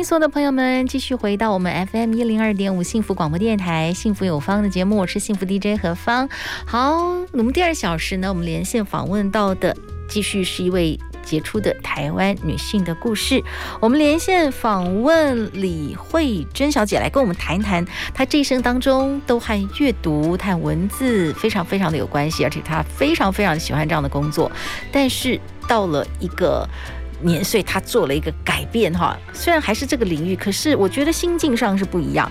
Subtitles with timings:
[0.00, 6.26] 迎所有的朋友们继续回到我们 FM 一零二点五幸福广播电台幸福有方的节目，我是幸福 DJ 何芳。
[6.64, 6.96] 好，
[7.32, 9.76] 我们第二小时呢，我们连线访问到的
[10.08, 13.44] 继续是一位杰出的台湾女性的故事。
[13.78, 24.50] 我们连线访问李慧珍小姐来跟我们谈一谈，她这一生当中都和阅读、和文字非常非常的有关系，而且她非常非常喜欢这样的工作。
[24.90, 26.66] 但是到了一个
[27.22, 32.30] 年岁，他做了一个改变哈，虽然还是这个领域，可是我觉得心境上是不一样。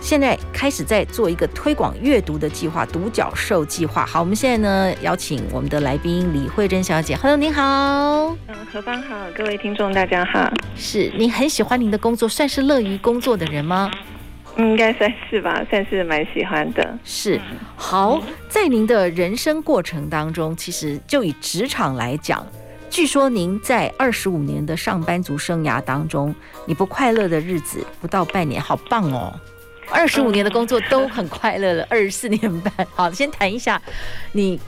[0.00, 4.04] 现在开始在做一个推广阅读的计划——独角兽计划。
[4.04, 7.14] 好，我们现在呢邀请我们的来宾李慧珍小姐。
[7.14, 7.62] Hello，您好。
[8.48, 10.52] 嗯，何芳好，各位听众大家好。
[10.74, 13.88] 是，您很喜欢您的工作，算是乐于工作的人吗？
[14.58, 16.98] 应该算是吧，算是蛮喜欢的。
[17.04, 17.40] 是，
[17.76, 22.44] 好，在您的人生过程当中，其实就以职场来讲。
[22.92, 26.34] 据说您在二十五年的上班族生涯当中，
[26.66, 29.32] 你不快乐的日子不到半年，好棒哦！
[29.90, 32.86] 二十五年的工作都很快乐了， 二十四年半。
[32.94, 33.80] 好，先谈一下，
[34.32, 34.60] 你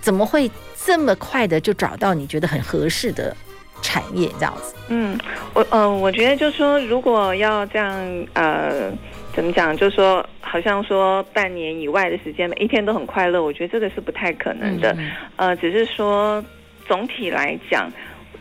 [0.00, 3.34] 怎么会这么快的就找到你觉得很合适的
[3.80, 4.74] 产业这样子？
[4.88, 5.16] 嗯，
[5.54, 8.90] 我呃，我觉得就是说，如果要这样呃，
[9.36, 14.92] 怎么讲，就是说，好像说半年以外的时间，每一天都很快乐，我觉得这个是不太可能的。
[14.94, 16.44] 嗯、呃，只是说。
[16.92, 17.90] 总体来讲，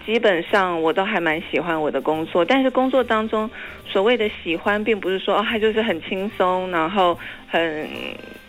[0.05, 2.43] 基本上我都还蛮喜欢我的工作。
[2.43, 3.49] 但是工作当中
[3.87, 7.87] 所谓的喜欢，并不是说哦，它就是很轻松，然后很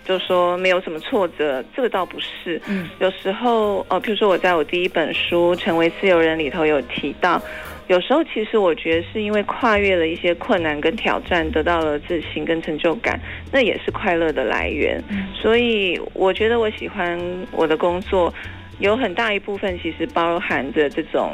[0.05, 2.61] 就说没有什么挫折，这个倒不是。
[2.67, 7.41] 嗯，有时候哦，譬如说我在我第一本书《成为自由人》里头有提到，
[7.87, 13.21] 有时候其实我觉得是因为跨越了一些困难跟挑战，得到了自信跟成就感，
[13.53, 15.01] 那也是快乐的来源。
[15.11, 17.17] 嗯，所以我觉得我喜欢
[17.53, 18.35] 我的工作。
[18.83, 21.31] 有很大一部分其实包含着这种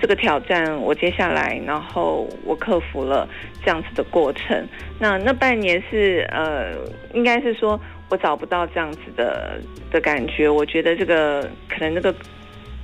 [0.00, 3.28] 这个挑战，我接下来，然后我克服了
[3.64, 4.66] 这样子的过程。
[4.98, 6.72] 那那半年是呃，
[7.14, 9.60] 应该是说我找不到这样子的
[9.92, 10.48] 的感觉。
[10.48, 12.12] 我觉得这个可能那个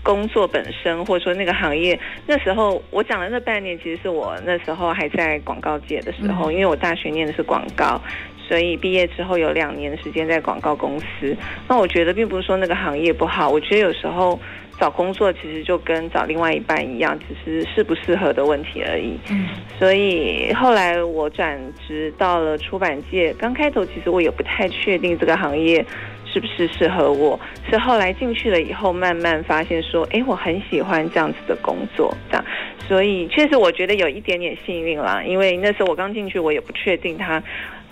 [0.05, 8.01] 工作本身，或者说那个行业，那时候我讲的那半年，其实是我那时候还在广告界的时候，因为我大学念的是广告。
[8.49, 11.37] 所以毕业之后有两年的时间在广告公司，
[11.69, 14.39] 那我觉得并不是说那个行业不好，我觉得有时候
[14.79, 19.19] 找工作其实就跟找另外一半一样，只是适不适合的问题而已。
[19.31, 19.49] 嗯，
[19.79, 25.85] 所以后来我转职到了出版界，刚开头其实我也不太确定这个行业
[26.25, 32.45] 是不是适合我，是后来进去了以后慢慢发现说，哎，我很喜欢这样子的工作，这样，
[32.87, 37.43] 所以确实我觉得有一点点幸运啦，因为那时候我刚进去，我也不确定他。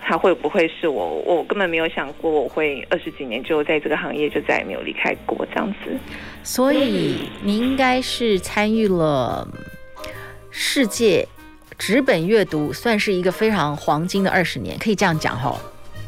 [0.07, 1.15] 他会不会是我？
[1.25, 5.97] 我根本没有想过我会二十几年就在这个行业就再也没有离开过这样子。
[6.43, 9.47] 所以你应该是参与了
[10.51, 11.27] 世界
[11.79, 15.59] 纸本阅读，算是一个非常黄金的二十年，可以这样讲哈？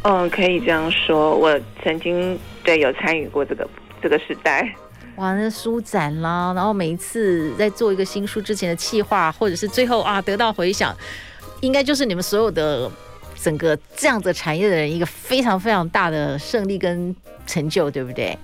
[0.04, 1.36] 嗯，可以这样说。
[1.36, 3.68] 我曾经对有参与过这个
[4.00, 4.72] 这个时代。
[5.16, 10.96] 哇，那书展啦，然后每一次在做一个新书之前的企划，或者是最后啊得到回响，
[11.62, 12.92] 应该就是你们所有的。
[13.38, 17.16] 整个这样子产业的人，一个非常非常大的胜利跟
[17.46, 18.38] 成就，对不对？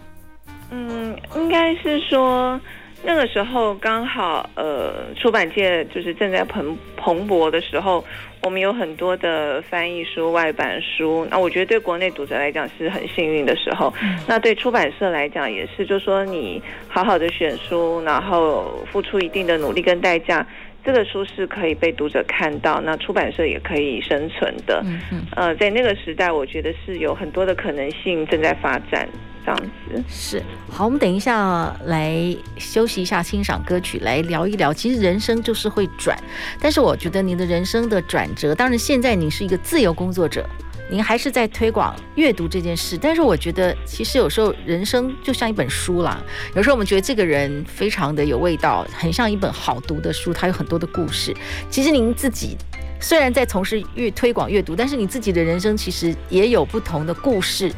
[0.72, 2.60] 嗯，应该是说
[3.04, 8.04] 那个时候刚好，呃，出版界就是正在蓬蓬勃的时候，
[8.42, 11.28] 我们有很多的翻译书、外版书。
[11.30, 20.46] 那我觉得对国内读者来讲是很幸运的时候，嗯、那对出版社来讲也是，就说你好好的选书，然后付出一定的努力跟代价。
[20.86, 24.82] 这个书是可以被读者看到，那出版社也可以生存的。
[24.86, 25.26] 嗯嗯。
[25.36, 29.08] 呃，在那个时代，我觉得是有很多的可能性正在发展，
[29.46, 30.04] 这样子。
[30.10, 30.44] 是。
[30.70, 32.14] 好，我们等一下来
[32.58, 34.74] 休息一下，欣赏歌曲，来聊一聊。
[34.74, 36.18] 其实人生就是会转，
[36.60, 40.46] 但是我觉得你的人生的转折，当然现在你是一个自由工作者。
[40.90, 46.22] 您还是在推广阅读这件事，但是我觉得其实有时候人生就像一本书啦。
[46.56, 51.36] 有时候我们觉得这个人非常的有味道，很像一本好读的书，它有很多的故事。
[51.70, 52.56] 其实您自己
[53.00, 57.72] 虽然在从事阅推广阅读，但是你自己的人生其实也有不同的故事，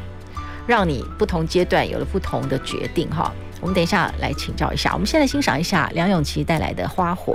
[0.66, 3.32] 让你不同阶段有了不同的决定哈。
[3.60, 7.32] 我们等一下来请教一下，我们现在欣赏一下梁咏琪带来的《花火》。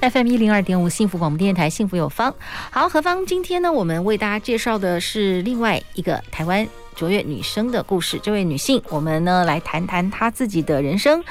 [0.00, 2.34] FM 一零二点五幸福广播电台，幸福有方。
[2.70, 8.18] 好，何方，今天呢，我们为大家介绍的是另外一个台湾卓越女生的故事。
[8.22, 11.22] 这位女性，我们呢来谈谈她自己的人生。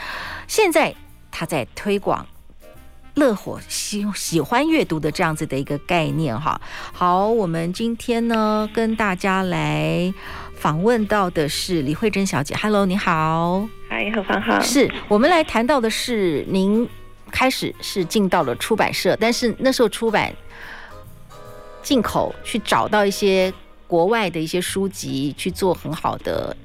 [0.47, 0.93] 现在
[1.31, 2.25] 她在推广
[3.15, 6.39] 乐火喜喜欢阅读的这样子的一个概念。
[6.39, 6.59] 哈，
[6.93, 10.13] 好，我们今天呢跟大家来
[10.55, 12.55] 访问到的是李慧珍小姐。
[12.55, 13.67] Hello，你好。
[13.89, 14.59] 嗨，何方好。
[14.61, 16.87] 是我们来谈到的是您。
[17.31, 20.33] 开始是进到了出版社，但是那时候出版
[21.81, 23.53] 进口去找到一些
[23.85, 26.55] 国外的一些书籍去做很好的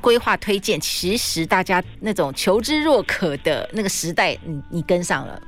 [0.00, 0.78] 规划推荐。
[0.78, 5.42] 其实大家那种求知若渴的那个时代，你你跟上了。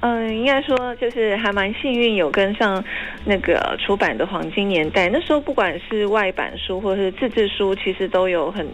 [0.00, 2.84] 嗯，应该说就是还蛮幸运有跟上
[3.24, 5.08] 那个出版的黄金年代。
[5.08, 8.68] 那时候不管是外版书或者是自制书，其实都有很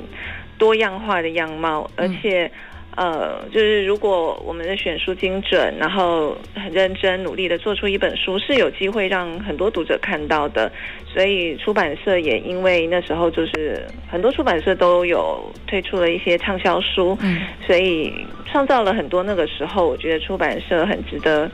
[0.59, 2.51] 多样化的样貌，而且。
[2.97, 10.71] 呃，就是如果我们的选书精准，然后很认真努力的做出一本书，是有机会让很多读者看到的。
[11.07, 18.13] 所以出版社也因为那时候就是很多出版社都有推出了一些畅销书，嗯，所以
[18.47, 21.51] 创造了很多那个时候我觉得出版社很值得。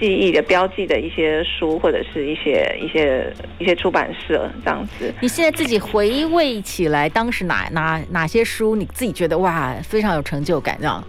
[0.00, 5.12] 记忆的标记的一些书，或者是一些一些一些出版社这样子。
[5.20, 11.04] 你现在自己回味起来，当时哪哪哪些书，你自己觉得哇，非常有成就感，这样？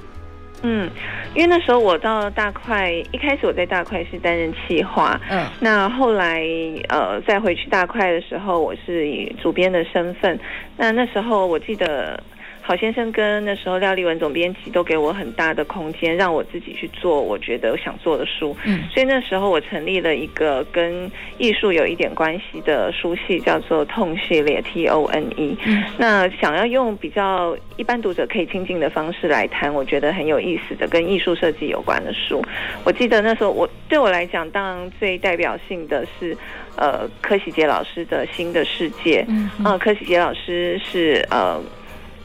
[0.64, 0.88] 嗯，
[1.34, 6.46] 因为那时候我到大块，一开始我在大块是担任企划，嗯，那后来
[6.90, 10.38] 呃再回去大块的时候，我是以主编的身份。
[10.76, 12.22] 那那时候我记得。
[12.64, 18.56] 郝先生跟那时候廖立文总编辑都给我很大的空间，让我自己去做我觉得想做的书。
[18.66, 25.58] 嗯，所以那时候我成立了一个跟艺术有一点关系的书系，叫做“痛系列 ”（T O N E）。
[25.66, 32.42] 嗯，那想要用比较一般读者可以亲近的方式来谈，我觉得很有意思的跟艺术设计有关的书。
[32.84, 36.38] 我记得那时候我对我来讲，当然最代表性的是
[36.78, 39.26] 呃柯喜杰老师的新的世界。
[39.28, 41.60] 嗯，呃，柯喜杰老师是呃。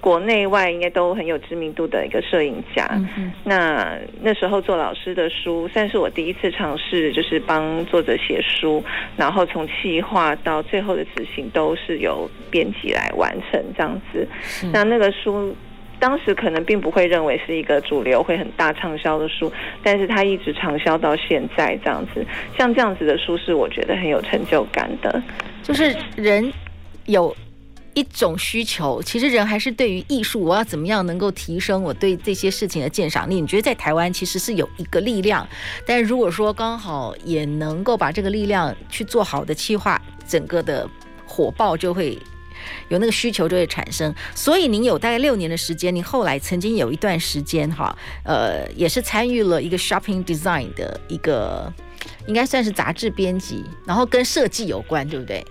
[0.06, 2.88] 国内外应该都很有知名度的一个摄影家。
[3.18, 8.80] 嗯、那那时候做老师的书，算是我第一次尝试，就是帮作者写书，
[9.16, 14.24] 然后从企划到最后的执行，都是由编辑来完成这样子。
[14.72, 15.52] 那那个书
[15.98, 22.24] 当时可能并不会认为是一个主流会很大畅销的书，但是它一直畅销到现在这样子。
[22.56, 25.20] 像这样子的书是我觉得很有成就感的，
[25.64, 26.48] 就是人
[27.06, 27.36] 有。
[27.96, 33.40] 一种需求，其实人还是对于艺术，我要怎么样能够提升我对这些事情的鉴赏力？
[33.40, 35.48] 你觉得在台湾其实是有一个力量，
[35.87, 39.98] 但如果说刚好也能够把这个力量去做好的企划，
[40.28, 40.87] 整个的
[41.26, 42.19] 火爆就会
[42.90, 44.14] 有那个需求就会产生。
[44.34, 51.72] 所以您有大概六年的时间，您后来曾经有一段时间哈，呃，也是参与了一个 shopping design 的一个，
[52.26, 55.42] 应该算是杂志编辑，然后跟设计有关，对不对？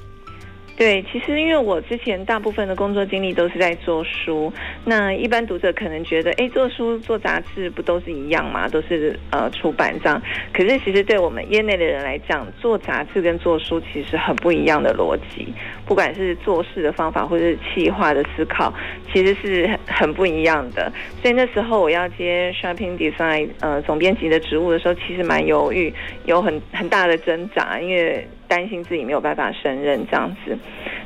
[0.77, 4.51] 对，其实因为我之前大部分的工作经历都是在做书，
[4.83, 8.67] 那一般读者可能觉得，哎，做书做杂志不都是一样吗？
[8.67, 10.21] 都是呃出版这样。
[10.51, 15.47] 可是其实对我们业内的人来讲，做杂志跟做书其实很不一样的逻辑，
[15.85, 18.73] 不管是做事的方法或者是企划的思考，
[19.13, 20.91] 其实是很很不一样的。
[21.21, 25.93] 所以那时候我要接 Shopping Design 呃总编辑的职务的时候，其实蛮犹豫，
[26.25, 28.27] 有很很大的挣扎，因为。
[28.47, 30.57] 担心自己没有办法胜任这样子，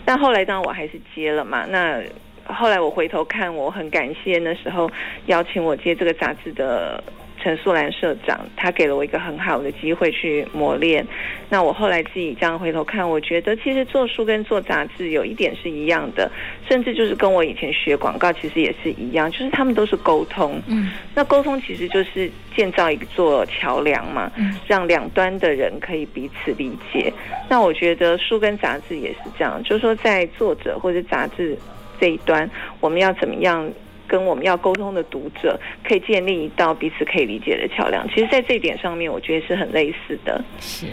[0.06, 1.66] 但后来当然我还是接了嘛。
[1.66, 2.02] 那
[2.46, 4.90] 后来我回头看，我很感谢那时候
[5.28, 7.04] 邀请我接这个杂志的。
[7.42, 11.06] 陈素兰社长，他给了我一个很好的机会去磨练。
[11.50, 16.30] 那我后来自己这样回头看，我觉得其实做书跟做杂志有一点是一样的，
[16.68, 20.62] 甚至就是跟我以前学广告其实也是一样，就是他们都是沟通。
[20.68, 24.32] 嗯，那沟通其实就是建造一座桥梁嘛，
[24.68, 27.12] 让两端的人可以彼此理解。
[27.50, 31.58] 那我觉得书跟杂志也是这样，就是说在作者或者杂志
[32.00, 33.70] 这一端，我们要怎么样？
[34.10, 38.06] 跟我们要沟通的读者，可以建立一道彼此可以理解的桥梁。
[38.10, 40.44] 其实，在这一点上面，我觉得是很类似的。
[40.60, 40.88] 是，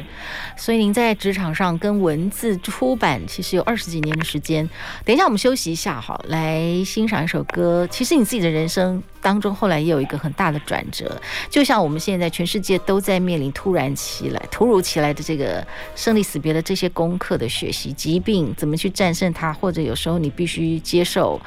[0.57, 4.69] 所以您在职场上跟文字出版，其实有二十几年的时间。
[5.05, 7.87] 等一下，我们休息一下，好，来欣赏一首歌。
[7.91, 21.41] 其实你自己的人生当中，后来也有一个很大的转折，就像我们现在全世界都在面临突然起来、突如其来的这个生离死别的这些功课的学习，疾病怎么去战胜它，或者有时候你必须接受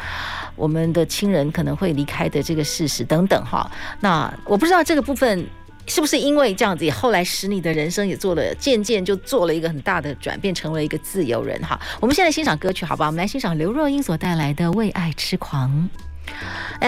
[0.59, 5.47] 我们的亲人可能会离开的这个事实等等哈，那我不知道这个部分
[5.87, 11.79] 是不是因为这样子，后来使你的人生也做了渐渐就做了一个很大的转变，成为一个自由人哈。
[12.01, 13.09] 我们现在欣赏歌曲好不好？
[13.09, 15.89] 我们来欣赏刘若英所带来的《为爱痴狂》。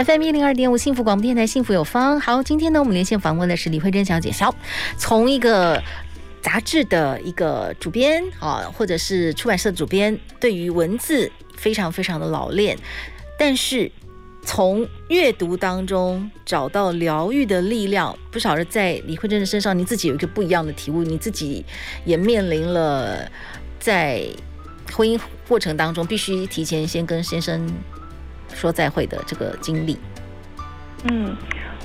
[0.06, 2.20] FM 一零二点五幸福广播电台，幸福有方。
[2.20, 4.32] 好，今天呢，我们连线访问的是李慧珍小姐。
[4.32, 4.54] 小，
[4.98, 5.82] 从一个
[6.44, 12.78] 杂志的一个主编啊，或者是出版社的主编，对于文字非常非常的老练，
[13.42, 13.92] 但是
[14.44, 21.66] 从阅读当中找到疗愈的力量，不晓得在李慧珍的身上，你自己有一个不一样的体悟，你自己
[22.06, 23.28] 也面临了
[23.80, 24.24] 在
[24.92, 27.68] 婚姻过程当中必须提前先跟先生。
[28.54, 29.98] 说再会的这个经历，
[31.06, 31.36] 嗯，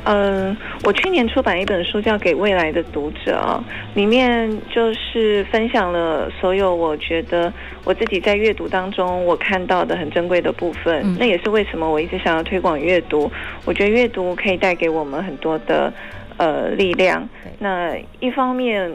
[0.07, 3.63] 呃，我去年出版一本书叫《给未来的读者》啊，
[3.95, 11.03] 里面就是分享了所有我觉得我自己在阅读当中我看到的很珍贵的部分。
[11.05, 13.29] 嗯，那也是为什么我一直想要推广阅读。
[13.65, 15.93] 我觉得阅读可以带给我们很多的
[16.37, 17.29] 呃力量。
[17.59, 18.89] 那一方面，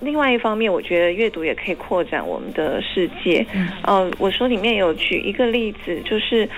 [0.00, 3.44] 另外一方面，我觉得阅读也可以扩展我们的世界。
[3.52, 6.48] 嗯，呃，我书里面有举一个例子，就是。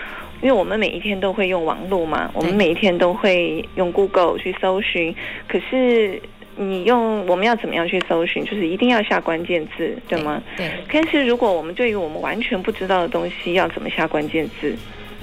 [0.43, 5.15] 因为我们每一天都会用网络嘛，我们每一天都会用 Google 去搜寻。
[5.49, 6.21] 可是
[6.57, 8.45] 你用我们要怎么样去搜寻？
[8.45, 10.43] 就是一定要下关键字，对吗？
[10.57, 10.71] 对。
[10.93, 14.77] 但是如果我们对于我们完全不知道的东西要怎么下关键字，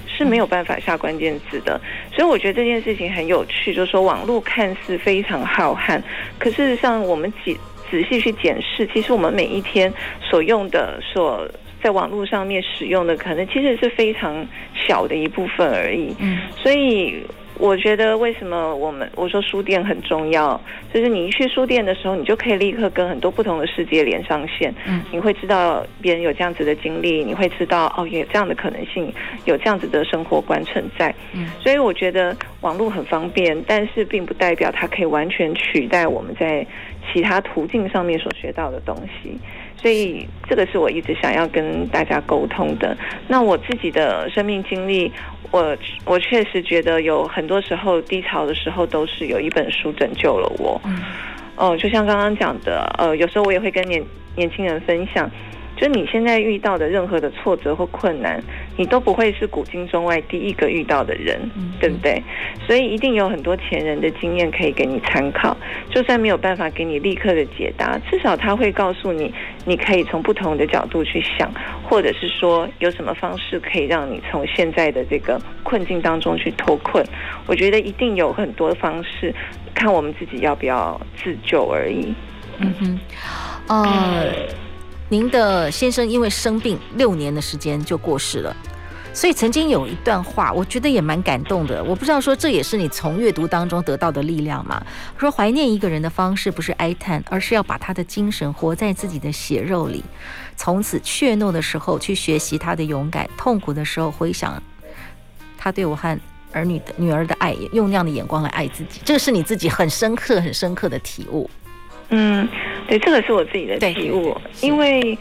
[0.07, 1.79] 是没有办法下关键字的。
[2.11, 6.01] 所以我觉得这件事情很有趣，就是说网络看似非常浩瀚，
[6.39, 7.55] 可事实上我们仔
[7.91, 11.47] 仔细去检视，其实我们每一天所用的所。
[11.83, 17.21] 在网络上面使用的可能其实是非常小的一部分而已，嗯，所以
[17.59, 20.59] 我觉得为什么我们我说书店很重要，
[20.93, 29.13] 就是你一去书店的时候，你就可以立刻跟很多不同的世界连上线，嗯，你会知道别人有这样子的经历，你会知道哦，有这样的可能性，
[29.45, 36.65] 有这样子的生活观存在，嗯，所以我觉得网络很方便，但是并不代表它可以完全取代我们在
[37.13, 39.37] 其他途径上面所学到的东西。
[39.77, 42.97] 所以这个是我一直想要跟大家沟通的。
[43.27, 45.11] 那我自己的生命经历，
[45.51, 50.81] 我我确实觉得有很多时候低潮的时候，都是有一本书拯救了我。
[50.85, 50.97] 嗯，
[51.57, 54.01] 哦，就像刚刚讲的，呃，有时候我也会跟年
[54.35, 55.29] 年轻人分享。
[55.83, 58.41] 就你现在遇到的任何的挫折或困难，
[58.77, 61.37] 你都不会是古今中外第一个遇到的人，
[61.77, 62.23] 对不对？
[62.65, 65.57] 所以一定有很多前人的经验可以给你参考。
[65.89, 69.33] 就算没有办法给你立刻的解答，至少他会告诉你，
[69.65, 71.51] 你可以从不同的角度去想，
[71.83, 77.05] 或者是说有什么方式可以让你从现在的这个困境当中去脱困。
[77.45, 79.35] 我觉得一定有很多方式，
[79.75, 82.13] 看我们自己要不要自救而已。
[82.59, 82.99] 嗯哼，
[83.67, 84.31] 呃。
[85.13, 88.55] 您的先生因为生病六年的时间就过世了，
[89.13, 91.83] 所以曾经有一段话，我觉得也蛮感动的。
[91.83, 94.83] 我不知道说这也是你从阅读当中得到的力量吗？
[95.15, 100.03] 说怀念一个人的方式不是哀叹，而是要把他的精神活在自己的血肉里。
[100.57, 104.59] 从此怯懦的时候去学习他的勇敢，痛苦的时候回想
[105.59, 106.19] 他对我和
[106.51, 108.99] 儿女的女儿的爱，用那样的眼光来爱自己。
[109.05, 111.47] 这个是你自己很深刻、很深刻的体悟。
[112.09, 112.47] 嗯，
[112.87, 115.17] 对，这个是我自己的体悟，因为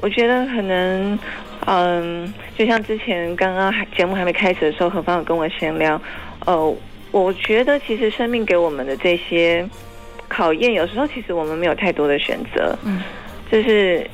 [0.00, 1.18] 我觉得可能，
[1.66, 6.00] 嗯，就像之前刚刚还节目还没开始的时候，何方有跟我闲聊，
[6.46, 6.76] 呃，
[7.12, 9.66] 我觉得其实生命给我们的这些
[10.28, 13.02] 考验，有时候其实我们没有太多的选择，嗯，
[13.50, 14.08] 就是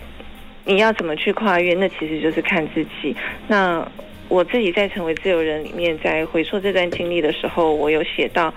[0.65, 3.17] 你要怎么去跨越，那其实就是看自己。
[3.49, 3.87] 那
[4.29, 8.53] 我自己在成为自由人里面，在回溯这段经历的时候，我有写到。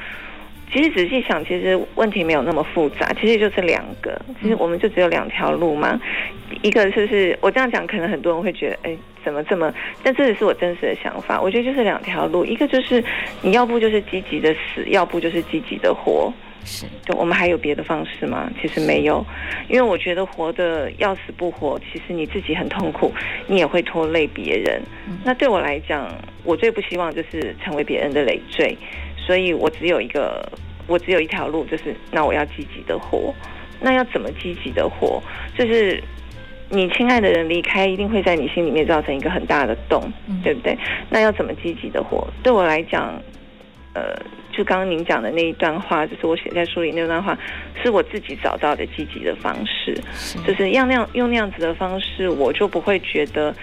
[0.71, 5.99] 其实仔细想，其实问题没有那么复杂，其实就是两个，其实我们就只有两条路嘛。
[6.61, 9.73] 一个就是我这样讲，可能很多人会觉得，哎，怎么这么？
[10.03, 11.39] 但这也是我真实的想法。
[11.39, 13.03] 我觉得就是两条路，一个就是
[13.41, 16.31] 你要不就是积极的死，要不就是积极的活。
[16.67, 18.51] 是，就我们还有别的方式吗？
[18.59, 19.23] 其实没有，
[19.69, 23.13] 因为我觉得活得要死不活，其实你自己很痛苦，
[23.45, 24.81] 你也会拖累别人。
[25.23, 26.11] 那对我来讲，
[26.43, 28.75] 我最不希望就是成为别人的累赘。
[29.25, 30.47] 所以我只有一个，
[30.85, 33.33] 我只有一条路，就是那我要积极的活。
[33.81, 35.21] 那要怎么积极的活？
[35.57, 36.01] 就是
[36.69, 40.01] 你亲爱的人离开，一定会在你心里面造成一个很大的洞，
[40.43, 40.77] 对不对？
[41.09, 42.27] 那要怎么积极的活？
[42.43, 43.19] 对我来讲，
[43.93, 44.15] 呃，
[44.51, 47.37] 就刚刚您讲的那一段话，就是我写在书里那段话，
[47.81, 49.97] 是我自己找到的积极的方式，
[50.45, 53.53] 就是样那样用那样子的方式，我就不会觉得。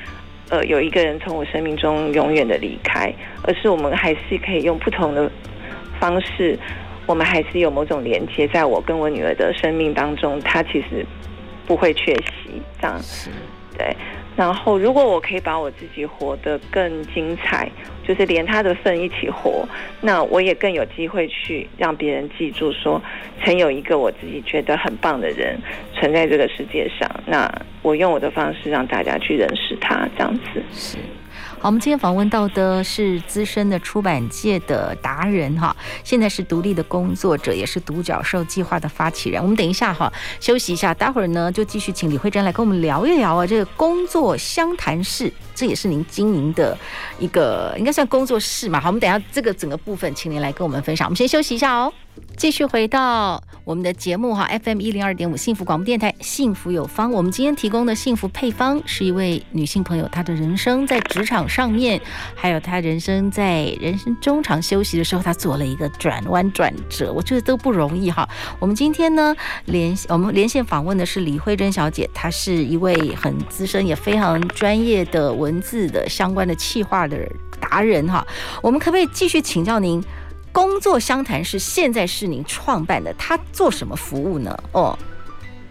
[0.51, 3.11] 呃，有一个人从我生命中永远的离开，
[3.45, 5.31] 而是我们还是可以用不同的
[6.03, 6.59] 方式，
[7.07, 11.07] 我们还是有某种连接，在我跟我女儿的生命当中，她其实
[11.65, 13.31] 不会缺席，这样子，
[13.79, 13.97] 对。
[14.35, 17.71] 然后，如果我可以把我自己活得更精彩，
[18.03, 19.69] 就是连他的份一起活，
[20.01, 23.01] 那我也更有机会去让别人记住说，
[23.45, 25.57] 曾有一个我自己觉得很棒的人
[25.95, 27.09] 存在这个世界上。
[27.27, 27.49] 那
[27.83, 30.63] 我用我的方式让大家去认识他，这样子。
[30.73, 30.97] 是。
[31.63, 39.41] 好，我们今天访问到的是资深的出版界的达人哈，现在是独立的工作者，也是独角兽计划的发起人。
[39.41, 46.77] 我们等一下哈，休息一下，待会儿呢就继续请李慧珍来跟我们聊一聊啊，这个工作相谈室，这也是您经营的
[47.21, 48.81] 一个应该算工作室嘛。
[48.81, 51.07] 好，我们等一下这个整个部分，请您来跟我们分享。
[51.07, 51.93] 我们先休息一下哦。
[52.37, 57.13] 继续回到我们的节目哈，FM 一零二点五幸福广播电台，幸福有方。
[57.13, 62.01] 我们今天提供的幸福配方是一位女性朋友，她的人生在职场上面，
[62.35, 68.29] 还有她人生在人生中场休息的时候，她做了一个转弯转折，我觉得都不容易哈。
[68.59, 69.35] 我们今天呢
[69.67, 77.17] 连我们连线访问的是李慧珍小姐，她是一位很资深也非常专业的文字的相关的企划的
[77.61, 78.27] 达人哈。
[78.61, 80.03] 我们可不可以继续请教您？
[80.53, 84.55] 工作相谈室现在是您创办的，他做什么服务呢？
[84.73, 84.97] 哦，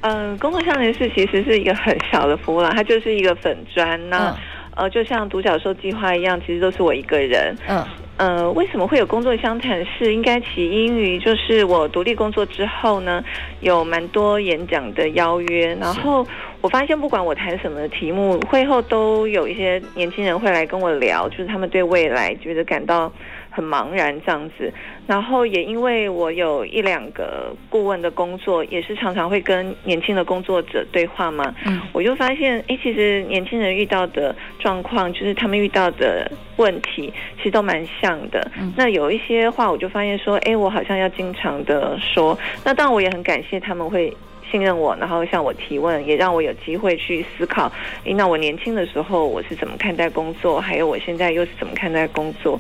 [0.01, 4.35] 嗯，工作相谈室其实是一个很小的服务啦， 它就是一个粉砖，那、嗯、
[4.77, 7.55] 呃，就像独角兽计划一样，其实都是我一个人。
[7.67, 7.85] 嗯，
[8.17, 10.11] 呃，为什么会有工作相谈室？
[10.11, 13.23] 应该起因于就是我独立工作之后呢，
[13.59, 16.25] 有蛮多演讲的邀约，然后
[16.61, 23.11] 我发现不管我谈什么题目，会后都有一些年轻人会来跟我聊，就是他们对未来觉得感到。
[23.51, 24.74] 很茫然这样子，
[25.05, 38.50] 然后也因为我有一两个顾问的工作，也是常常会跟年轻的工作者对话嘛，嗯，我就发现，哎，其实年轻人遇到的状况，就是他们遇到的问题，其实都蛮像的。
[38.58, 44.15] 嗯，那有一些话，我就发现说，哎，我好像要经常的说，那当然我也很感谢他们会。
[44.50, 47.72] 信任我，然后向我提问，也让我有机会去思考。
[48.03, 50.60] 诶，那我年轻的时候我是怎么看待工作？
[50.60, 52.60] 还有我现在又是怎么看待工作？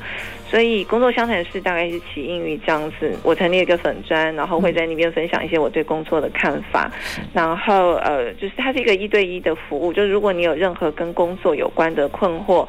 [0.51, 3.17] 所以工作相谈室大概是起因于这样子。
[3.23, 6.91] 我成立一个粉砖，然后会在那边分享一些我对工作的看法。
[7.33, 12.67] 然后呃，就是它是一个一对一的服务，就是如果你有任何跟工作有关的困惑。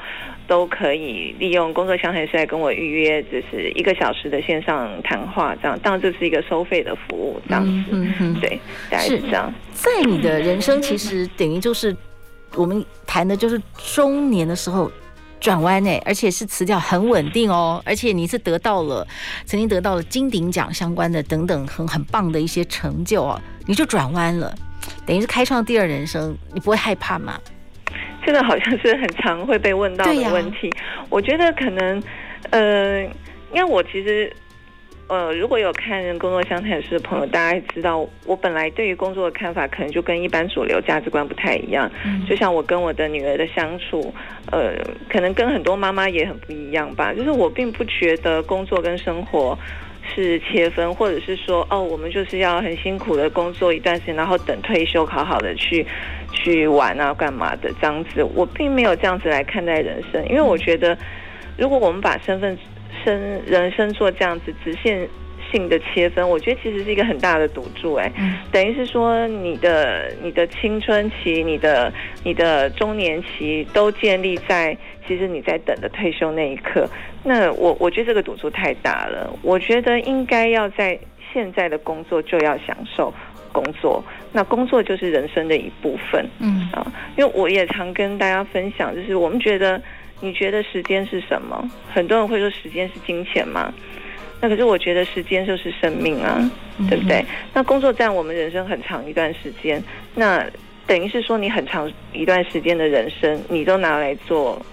[0.48, 8.60] 都可以利用工作相谈室来跟我预约，就是一个小时的线上谈话，这样当然这是一个收费的服务，这样子，嗯嗯、对，
[8.90, 9.50] 大概是这样。
[9.72, 11.96] 在你的人生，其实等于就是
[12.56, 13.58] 我们谈的就是
[13.94, 14.90] 中年的时候
[15.42, 19.04] 转弯呢，而且是辞掉很稳定哦，而且你是得到了
[19.44, 24.54] 曾经得到了金鼎奖相关的等等很很棒的一些成就哦，你就转弯了，
[25.04, 27.40] 等于是开创第二人生，你不会害怕吗？
[28.24, 30.70] 这个好像是很常会被问到的问题。
[31.10, 32.00] 我觉得可能，
[32.50, 33.02] 呃，
[33.52, 34.32] 因为我其实，
[35.12, 41.90] 呃，如果有看工作相谈室的朋友，大家知道，我本来对于工作的看法，可能就跟一般主流价值观不太一样。
[42.26, 44.14] 就像我跟我的女儿的相处，
[44.50, 44.72] 呃，
[45.10, 47.12] 可能跟很多妈妈也很不一样吧。
[47.12, 49.54] 就是我并不觉得工作跟生活。
[50.14, 55.86] 是切分，或者是说，哦，我们就是要很辛苦的工作一段时间，然后等退休，好好的去
[56.32, 58.26] 去玩啊，干嘛的这样子。
[58.34, 60.98] 我并没有这样子来看待人生，因为我觉得，
[61.56, 62.58] 如果我们把身份、
[63.04, 65.08] 生人生做这样子直线
[65.50, 67.94] 性的切分，我觉得其实是一个很大的赌注。
[67.94, 68.10] 哎，
[68.50, 71.92] 等于是说，你的你的青春期、你的
[72.24, 74.76] 你的中年期都建立在。
[75.04, 76.88] 其实你在等的退休那一刻，
[77.24, 79.28] 那我我觉得这个赌注太大了。
[79.42, 80.96] 我觉得应该要在
[81.32, 83.12] 现在的工作就要享受
[83.50, 86.24] 工作，那工作就是人生的一部分。
[86.38, 89.82] 嗯啊，因为我也常跟大家分享，就是我们觉得，
[90.22, 91.70] 你觉得时间是什么？
[91.92, 93.70] 很多人会说时间是金钱嘛，
[94.40, 96.50] 那可是我觉得时间就是生命啊，
[96.88, 97.22] 对不对？
[97.52, 99.82] 那工作占我们人生很长一段时间，
[100.14, 100.42] 那
[100.86, 104.64] 等于是说你很长一段时间的人生，你都拿来做。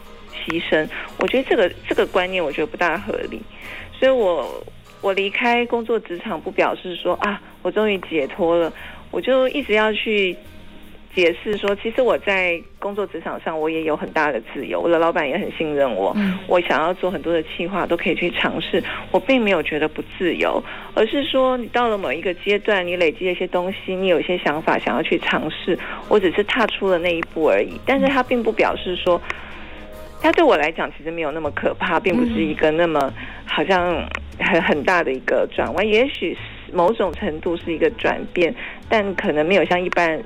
[0.47, 0.87] 牺牲，
[1.19, 3.41] 我觉得这个这个观念我觉得不大合理，
[3.91, 4.63] 所以我
[5.01, 8.71] 我离开工作职场不表示说啊，我终于解脱了，
[9.11, 10.35] 我就一直要去
[11.19, 16.15] 解释说，其实我在工作职场上我也有很大的自由，我的老板也很信任我，
[16.47, 25.77] 我想要做很多的企划都可以去尝试，我并没有觉得不自由，而是说你到了某一个阶段，你累积了一些东西，你有一些想法想要去尝试，
[26.07, 29.21] 我只是踏出了那一步而已，但是它并不表示说。
[30.21, 33.09] 它对我来讲其实没有那么可怕，并不是一个那么
[33.45, 34.05] 好像
[34.37, 36.37] 很很大的一个转弯，也许
[36.73, 38.53] 某种程度是一个转变，
[38.89, 40.21] 但可能没有像一般。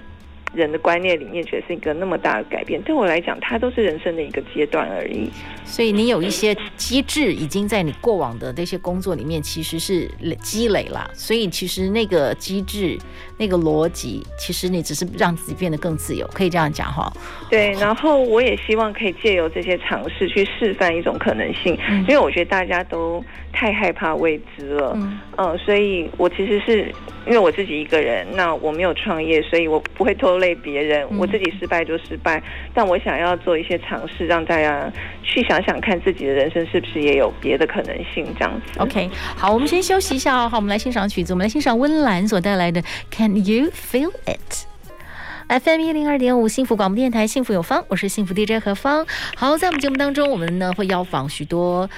[0.54, 2.82] 人的观念里面，觉得是一个那么大的改变。
[2.84, 5.30] 对我来讲，它都是人生的一个阶段而已。
[5.66, 10.10] 所以你有一些机制，已经在你过往的那些工作里面，其实是
[10.42, 11.10] 积累了。
[11.14, 12.98] 所以其实那个机制、
[13.38, 17.12] 那个逻辑，其实你只是让自己变得更自由，可以这样讲哈。
[17.50, 23.24] 对，然后我也希望可以借由这些尝试去示范一种可能性，因为我觉得大家都
[23.64, 24.92] 太害怕未知了。
[24.98, 26.94] 嗯，呃，所以我其实是
[27.26, 31.08] 因为我自己一个人，那我没有创业，所以我不会拖累别人。
[31.10, 34.92] 嗯、我自己失败就失败，但我想要做一些尝试，让大家
[35.24, 38.82] 去想想看自己的人生是不是也有别的可能性，这样子。
[38.82, 40.50] OK，好，我们先休息一下哦。
[40.50, 44.52] 好，我们来欣赏曲子，我们来欣赏温岚所带来的《Can You Feel It》。
[45.50, 49.06] FM 一零二点五幸福广播电台，幸福有方，我是幸福 DJ 何芳。
[49.36, 51.90] 好，在我们节目当中，我们呢会邀访许多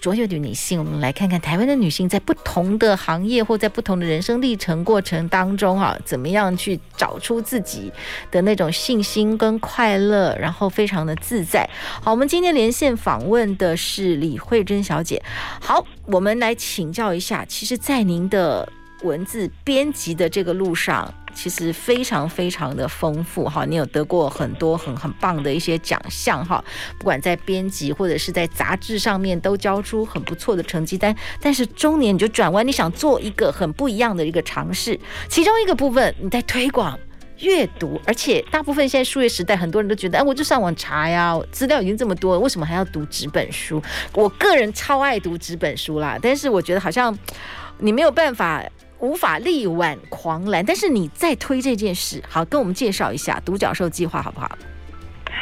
[0.00, 7.92] 卓越的女性，我们来看看台湾的女性在不同的行业或在不同的人生历程过程当中，哈，怎么样去找出自己
[8.32, 11.68] 的那种信心跟快乐，然后非常的自在。
[12.02, 15.22] 好，我们今天连线访问的是李慧珍小姐。
[15.60, 18.70] 好，我们来请教一下，其实，在您的
[19.02, 21.14] 文字编辑的这个路上。
[21.40, 26.62] 其实非常非常的丰富哈，你有得过很多很很棒的一些奖项哈，
[26.98, 31.14] 不管在编辑或者是在杂志上面都交出很不错的成绩单。
[31.40, 34.98] 但是中年你就转弯，你想做一个很不一样的一个尝试，
[35.28, 36.98] 其中一个部分你在推广
[37.38, 43.80] 阅读，而且大部分现在数位时代，很多人都觉得，哎，我就上网查呀，资料已经这么多了，为什么还要读纸本书？
[44.12, 47.16] 我个人超爱读纸本书啦，但是我觉得好像
[47.78, 48.60] 你没有办法。
[49.00, 54.58] 无法力挽狂澜，但是你在推这件事，好，跟我们介绍一下独角兽计划好不好？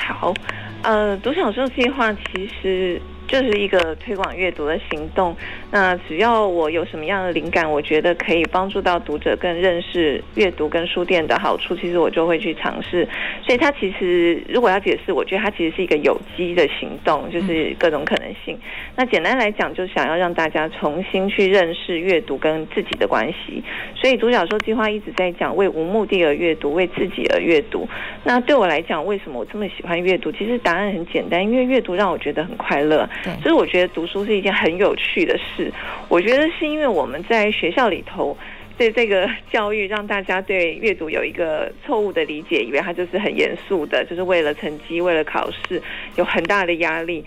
[0.09, 0.35] 好，
[0.83, 3.01] 呃，独角兽计划其实。
[3.27, 5.37] 就是一个推广阅读的行动。
[5.71, 13.07] 那只要我有什么样的灵感，我觉得可以帮助到读者更认识阅读跟书店的好处，其实我就会去尝试。
[13.43, 18.59] 所以它其实如果要解释，我觉得它其实是一个有机的行动，就是各种可能性。
[18.95, 23.63] 那简单来讲，就想要让大家重新去认识阅读跟自己的关系。
[23.95, 27.89] 所以独角兽计划一直在讲为无目的而阅读，为自己而阅读。
[28.25, 30.31] 那对我来讲，为什么我这么喜欢阅读？
[30.33, 33.09] 其实答案很简单，因为阅读让我觉得很快乐。
[33.43, 35.73] 所以我觉得读书是一件很有趣的事。
[36.09, 38.37] 我觉得是因为我们在学校里头
[38.79, 45.83] 对这个教育，让大家对阅读有一个错误的理解，以为它就是很严肃的，就是为了成绩、为了考试，
[46.17, 47.25] 有很大的压力。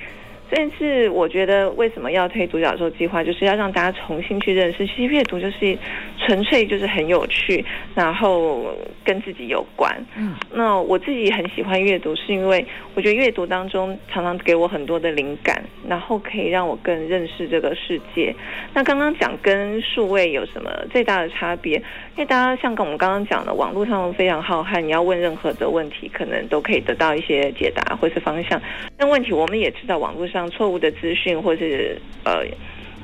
[0.51, 5.77] 但是我觉得为什么要推独角兽计划，就是要让大家重新去认识，其实阅读就是
[6.19, 7.63] 纯粹就是很有趣，
[7.95, 8.65] 然后
[9.03, 9.91] 跟自己有关。
[10.17, 18.35] 嗯，那我自己很喜欢阅读，是因为我觉得阅读当中常常给我很多的灵感，然后可以让我更认识这个世界。
[18.73, 21.77] 那刚刚讲跟数位有什么最大的差别？
[21.77, 28.61] 因为大家像跟我们刚刚讲的，网络上非常浩瀚，你要问任何的问题，可能都可以得到一些解答或是方向。
[28.97, 32.43] 但问题我们也知道，网络上错误的资讯，或是呃，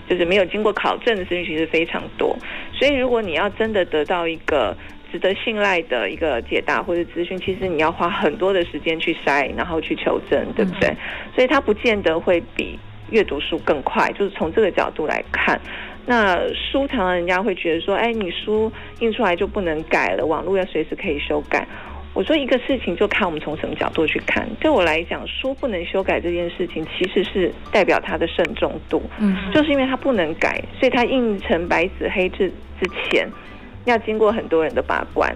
[0.10, 2.38] 就是没有经过考证的资讯，其实非常多。
[2.74, 4.76] 所以，如果你要真的得到一个
[5.12, 10.90] 值得信赖的一个解答或者资讯，其实你要花很多的时间去筛，然后去求证，对不对？
[10.90, 10.98] 嗯、
[11.36, 12.78] 所以，它不见得会比
[13.12, 14.12] 阅读书更快。
[14.12, 15.60] 就是从这个角度来看，
[16.06, 21.66] 那书常常人家会觉得说，哎，你书印出来就不能改了，网络要随时可以修改。
[22.16, 24.48] 我说一个事情，就看我们从什么角度去看。
[24.62, 29.04] 对我来讲，书不能修改这件事情，其实是代表它的慎重度。
[29.20, 32.50] 嗯，就是因为它不能改，所以它印成白纸黑字
[32.80, 33.28] 之前，
[33.84, 35.36] 要经过很多人的把关。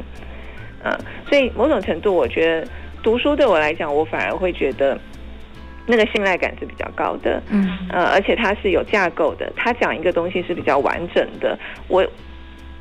[0.82, 2.66] 嗯，所以某种程度，我觉得
[3.04, 4.98] 读书对我来讲，我反而会觉得
[5.86, 7.44] 那个信赖感是比较高的。
[7.52, 11.60] 嗯，呃，而且它是有架构的，它讲一个东西是比较完整的。
[11.90, 12.08] 我。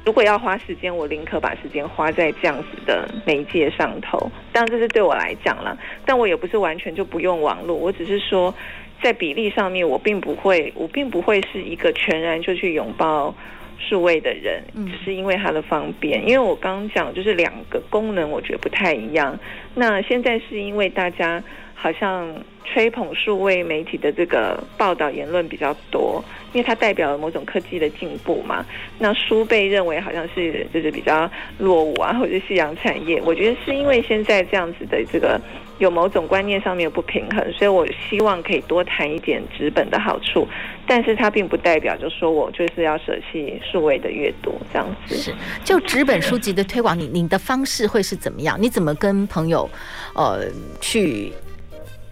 [0.08, 4.18] 如果要花时间，我宁可把时间花在这样子的媒介上头。
[4.54, 7.76] 当然，这是对我来讲了，但我也不是完全就不用网络。
[7.76, 8.54] 我只是说，
[9.02, 13.34] 在比例上面，我并不会，我并不会是一个全然就去拥抱
[13.78, 16.26] 数位的人，只是因为它的方便。
[16.26, 19.38] 因为我刚刚讲，就是两个功能，我觉得不太一样。
[19.74, 21.44] 那现在是因为大家
[21.80, 26.22] 好像吹捧数位媒体的这个报道言论比较多。
[26.54, 28.64] 因为它代表了某种科技的进步嘛，
[28.98, 33.20] 那书被认为好像是就是比较落伍啊，或者是夕阳产业。
[33.22, 35.38] 我觉得是因为现在这样子的这个
[35.76, 40.48] 有某种观念上面不平衡，所以我希望可以多谈一点纸本的好处，
[40.86, 45.14] 但是它并不代表就说我就是要舍弃数位的阅读这样子。
[45.16, 48.56] 是，就纸本书籍的推广，你你的方式会是怎么样？
[48.58, 49.68] 你怎么跟朋友
[50.14, 50.46] 呃
[50.80, 51.30] 去？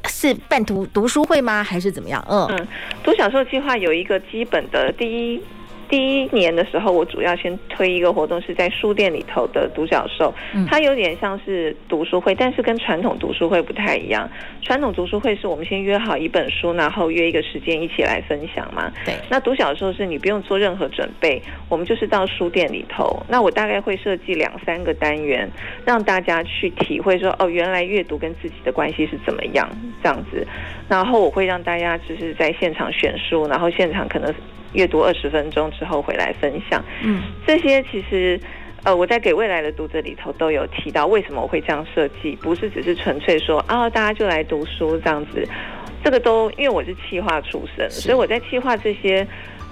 [0.09, 1.63] 是办读读书会吗？
[1.63, 2.25] 还是怎么样？
[2.29, 2.69] 嗯嗯，
[3.03, 5.43] 独角兽计划有一个基本的第一。
[5.89, 10.35] 第一年的时候，我主要先推一个活动，是在书店里头的独角兽，
[10.69, 14.29] 它有点像是读书会，但是跟传统读书会不太一样。
[14.63, 18.93] 传统读书会是我们先约好一本书，然后约一个时间一起来分享嘛。
[19.05, 19.15] 对。
[19.31, 23.23] 那独角兽是你不用做任何准备，我们就是到书店里头。
[23.29, 25.49] 那我大概会设计两三个单元，
[25.85, 29.69] 让大家去体会说，哦，原来阅读跟自己的关系是怎么样
[30.03, 30.47] 这样子。
[30.89, 34.35] 然后我会让大家就是在现场选书，然后现场可能。
[34.73, 36.85] 阅读二十分钟之后回来分享。
[37.03, 38.41] 嗯，这些其实。
[38.85, 45.45] 呃，我在给未来的读者里头都有提到，为什么我会这样设计，不是只是纯粹说啊，大家就来读书这样子，
[46.05, 49.27] 这个都因为我是企划出身，所以我在企划这些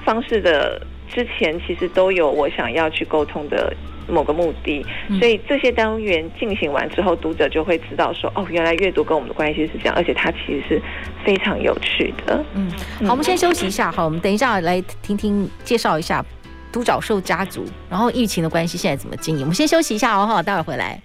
[0.04, 3.72] 方式的之前，其实都有我想要去沟通的
[4.08, 4.84] 某个目的，
[5.18, 10.82] 所以这些单元进行完之后，读者就会知道说，哦，原来阅读跟我们的关系是这样，而且它其实是
[11.24, 12.44] 非常有趣的。
[12.54, 12.70] 嗯，
[13.06, 16.24] 好，我们先休息一下，好，我们等一下来听听介绍一下。
[16.72, 19.42] 独角兽家族，然后疫情的关系现在怎么经营？
[19.42, 21.00] 我们先休息一下哦，哈，待会儿回来。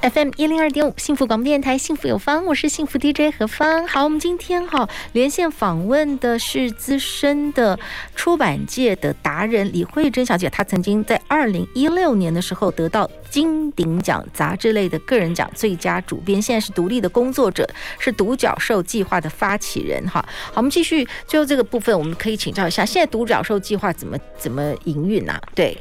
[0.00, 3.84] FM 一零二点五，幸福广播电台，幸福有方，我是幸福 DJ 何芳。
[3.88, 7.76] 好，我们今天哈连线访问的是资深的
[8.14, 20.00] 出版界的达人李慧珍小姐，她曾经在二零一六年的时候得到金鼎奖杂志类的个人奖最佳主编，现在是独立的工作者，是独角兽计划的发起人。
[20.08, 25.42] 哈，好，我们继续最后这个部分，我们可以请教一下，现在独角兽计划怎么怎么营运啊？
[25.56, 25.76] 对，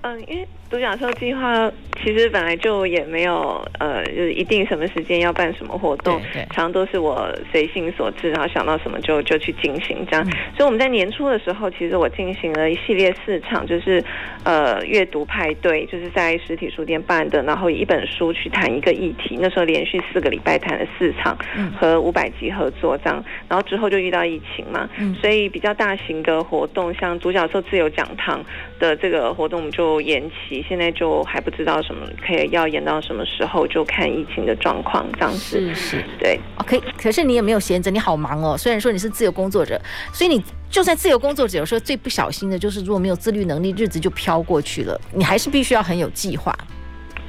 [0.00, 0.48] 嗯，因为。
[0.70, 1.68] 独角兽计划
[2.00, 10.24] 其实本来就也没有呃，就是一定什么时间要办什么活动，常常都是我随性所致，然后想到什么就就去进行这样。
[10.24, 14.02] 嗯、所以我们在年初的时候，其实我进行了一系列市场，就是
[14.44, 19.36] 呃阅读派对，就是在实体书店办的，然后以一本书去谈一个议题。
[19.38, 21.36] 那时候连续四个礼拜谈了四场，
[21.78, 23.22] 和五百集合作这样。
[23.48, 24.88] 然后之后就遇到疫情嘛，
[25.20, 28.42] 所以比较大型的活动，像独角兽自由讲堂
[28.78, 30.59] 的这个活动，我们就延期。
[30.68, 35.72] 现在就还不知道什么可以要演到什么时候，就看疫情的状况这样子。
[35.72, 36.38] 是是，对。
[36.58, 38.56] OK，可是你也没有闲着，你好忙哦。
[38.56, 39.80] 虽然说你是自由工作者，
[40.12, 45.00] 所以你就算自由工作者，有时候最不小心的就是如果没有自律能力，日子就飘过去了。
[45.12, 46.56] 你还是必须要很有计划。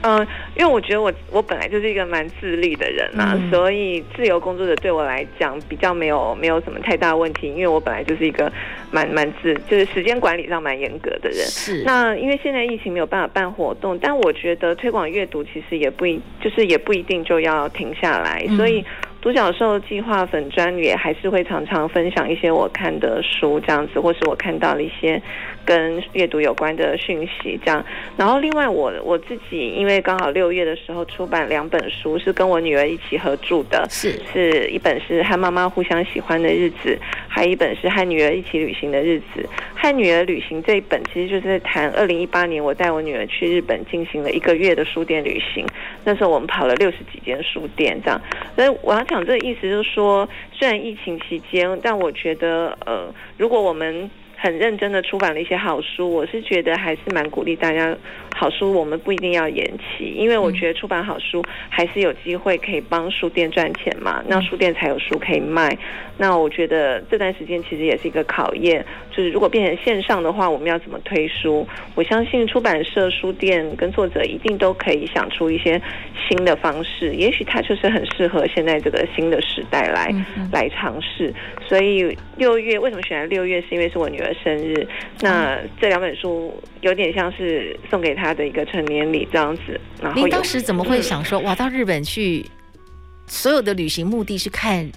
[0.03, 8.51] 嗯，因为我觉得我我本来就是一个蛮自律的人嘛，嗯、所以自由工作者对我来讲比较没有没有什么太大问题，因为我本来就是一个
[8.91, 11.39] 蛮蛮自，就是时间管理上蛮严格的人。
[11.47, 11.83] 是。
[11.85, 18.83] 那因为现在疫情没有办法办活动，但我觉得推广阅读其实也不一，就是也不一定就要停下来，嗯、所以。
[19.21, 25.21] 独角兽计划粉专也还是会常常分享一些我看的书这样子，或是我看到了一些
[25.63, 27.85] 跟阅读有关的讯息这样。
[28.17, 36.97] 然后另外我我自己因为刚好六月的时候出版两本书，是跟我女儿一起合著的，是是一本是和妈妈互相喜欢的日子，
[37.27, 39.47] 还有一本是和女儿一起旅行的日子。
[39.75, 45.63] 和女儿旅行这一本其实就是在谈二零一八年我带我女儿去日本进行了一个月的书店旅行，
[46.03, 48.19] 那时候我们跑了六十几间书店这样，
[48.55, 49.05] 所以我要。
[49.11, 54.09] 讲这个意思就是说，虽然疫情期间，但我觉得，呃，如果我们
[54.41, 57.95] 很认真的出版了一些好书，我是觉得还是蛮鼓励大家。
[58.33, 65.77] 好书我们不一定要延期，因为我觉得出版好书还是有机会可以帮书店赚钱嘛，那书店才有书可以卖。
[66.17, 71.67] 那我觉得这段时间其实也是一个考验，就是如果变成线上的话，我们要怎么推书？
[71.93, 75.79] 我相信出版社、书店跟作者一定都可以想出一些
[76.27, 80.09] 新的方式，也许它就是很适合现在这个新的时代来
[80.51, 81.33] 来尝试。
[81.67, 83.61] 所以六月为什么选在六月？
[83.61, 84.87] 是因为是我女儿生日。
[85.19, 88.31] 那这两本书有点像是送给他。
[88.31, 92.45] 的一个成年礼这样子，然后您当时怎么会想说哇，到日本去，
[93.27, 94.89] 所有的旅行目的是看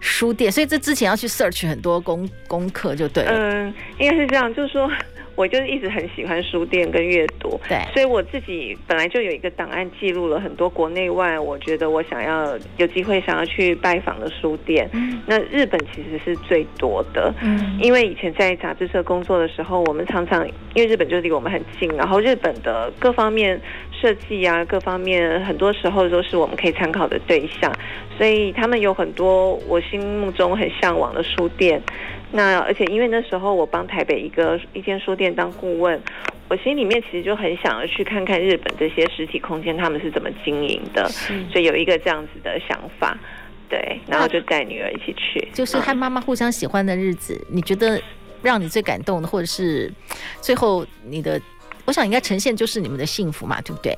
[0.00, 3.30] 书店，所以这之前要去 search 很多功功课就对了。
[3.32, 4.90] 嗯，应该是这样，就是说。
[5.36, 14.88] 我就是一直很喜欢书店跟阅读，对，所以我自己本来就有一个档案记录了很多国内外，我觉得我想要有机会想要去拜访的书店。
[14.92, 27.72] 嗯，那日本其实是最多的，嗯，因为以前在杂志社工作的时候，我们常常因为日本就离我们很近，然后日本的各方面设计啊，各方面很多时候都是我们可以参考的对象，
[28.16, 31.82] 所以他们有很多我心目中很向往的书店。
[32.36, 36.02] 那而且因为那时候我帮台北一个一间书店当顾问，
[36.48, 41.08] 我心里面其实就很想要去看看日本这些实体空间他们是怎么经营的，
[41.52, 43.16] 所以有一个这样子的想法，
[43.68, 48.02] 对，然后就带女儿一起去，就是和妈妈互相喜欢的日子，你觉得
[48.42, 49.88] 让你最感动的，或者是
[50.40, 51.40] 最后你的，
[51.84, 53.96] 我想应该呈现就是你们的幸福嘛，对不对？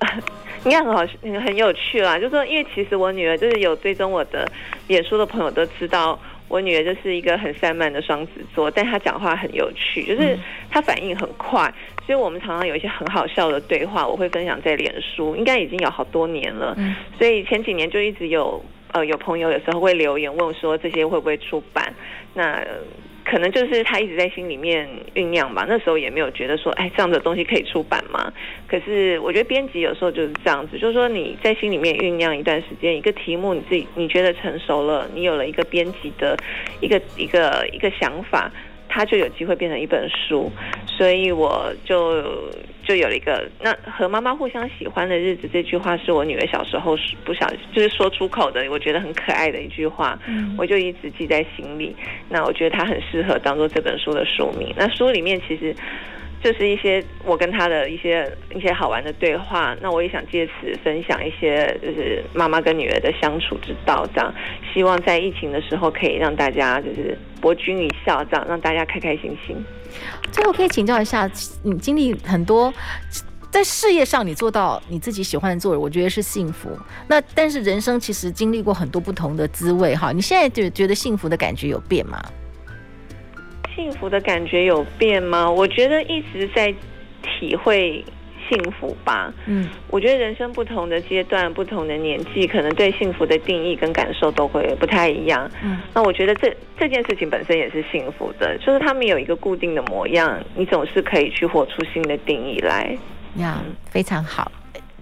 [0.66, 4.46] 应该很好，很有趣啦，就是说因为其实我女儿就是有追踪我的
[4.88, 6.20] 脸书的朋友都知道。
[6.48, 10.36] 我女儿就是一个很散漫的双子座，但她讲话很有趣，就是
[10.70, 11.72] 她反应很快，
[12.06, 16.76] 所以我们常常有一些很好笑的对话，我会分享在脸书，应该已经有好多年了。
[17.18, 21.94] 所以前几年就一直有呃有朋友有时候会留言问说这些会不会出版，
[22.34, 22.64] 那。
[23.30, 28.32] 可能就是他一直在心里面酝酿吧，那时候也没有觉得说，哎，这样的东西可以出版吗？
[28.66, 36.34] 可是我觉得编辑有时候就是这样子，就是说你在心里面酝酿一段时间，一个题目你自己你觉得成熟了，你有了一个编辑的
[36.80, 38.50] 一个一个一个想法，
[38.88, 40.50] 它就有机会变成一本书，
[40.86, 42.50] 所以我就
[42.88, 50.18] 就有了一个那和妈妈互相喜欢的日子这句话是我女儿小时候不想就是说出口的，我觉得很可爱的一句话，
[50.56, 51.94] 我就一直记在心里。
[52.30, 54.72] 那我觉得它很适合当做这本书的书名。
[54.74, 55.74] 那书里面其实。
[56.40, 58.24] 就是一些我跟他的一些
[58.54, 64.32] 一些好玩的对话，那我也想借此分享一些就是妈妈跟女儿的相处之道，这样
[64.72, 69.56] 希望在疫情的时候可以让大家就是博君一笑，这样让大家开开心心。
[70.30, 71.30] 最后可以请教一下，
[71.62, 72.72] 你经历很多，
[73.50, 76.70] 在事业上你做到你自己喜欢的做，我觉得是幸福。
[77.06, 82.22] 那但是人生其实经历过很多不同的滋味哈，你现在就觉得幸福的感觉有变吗？
[83.74, 85.48] 幸福的感觉有变吗？
[85.50, 86.74] 我觉得一直在
[87.22, 88.04] 体会
[88.48, 89.32] 幸福吧。
[89.46, 95.50] 嗯，我觉得人生不同的阶段、不同的年纪，可能对幸福的定义跟感受都会不太一样。
[95.62, 102.96] 嗯，那我觉得这这件事情本身也是幸福的，就是他们有一个固定的模样，你总是可以去活出新的定义来。
[103.36, 104.50] 呀，非常好。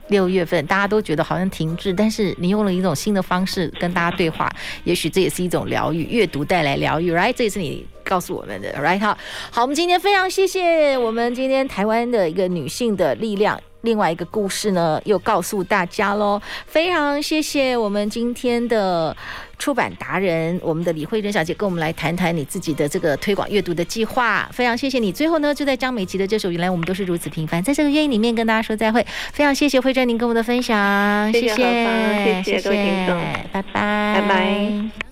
[0.09, 4.49] 六月份大家都觉得好像停滞，但是你用了一种新的方式跟大家对话，
[4.85, 7.33] 也许这也是一种疗愈，阅读带来疗愈，right？
[7.35, 9.01] 这也是你告诉我们的，right？
[9.01, 9.19] 好，
[9.51, 13.61] 好，我们今天非常谢谢我们今天台湾的一个女性的力量。
[13.83, 16.43] 另外一个故事呢，又告诉大家喽。
[16.67, 19.17] 非常谢谢我们今天的
[19.61, 24.49] 出版达人，我们的李慧珍小姐，跟我们来谈谈你自己的这个推广阅读的计划。
[24.53, 25.13] 非常谢谢你。
[25.13, 29.07] 最后呢，就在张美琪的这首《原来我们都是如此平凡》在这个乐音里面跟大家说再会。
[29.33, 33.21] 非常谢谢慧珍您跟我们的分享，谢谢，谢谢，谢谢，谢谢各位听众，
[33.53, 35.06] 拜拜，拜拜。